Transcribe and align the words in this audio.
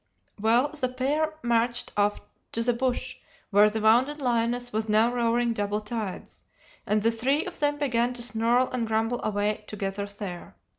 "Well, 0.39 0.69
the 0.69 0.89
pair 0.89 1.35
marched 1.43 1.93
off 1.95 2.21
to 2.53 2.63
the 2.63 2.73
bush, 2.73 3.17
where 3.51 3.69
the 3.69 3.81
wounded 3.81 4.19
lioness 4.19 4.73
was 4.73 4.89
now 4.89 5.13
roaring 5.13 5.53
double 5.53 5.79
tides, 5.79 6.41
and 6.87 7.03
the 7.03 7.11
three 7.11 7.45
of 7.45 7.59
them 7.59 7.77
began 7.77 8.11
to 8.15 8.23
snarl 8.23 8.67
and 8.71 8.87
grumble 8.87 9.23
away 9.23 9.63
together 9.67 10.07
there. 10.07 10.55